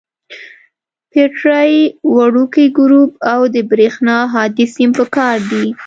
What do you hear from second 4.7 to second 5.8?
سیم پکار دي.